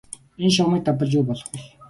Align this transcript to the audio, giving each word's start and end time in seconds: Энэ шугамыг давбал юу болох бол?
Энэ 0.43 0.51
шугамыг 0.55 0.81
давбал 0.85 1.09
юу 1.17 1.23
болох 1.27 1.47
бол? 1.51 1.63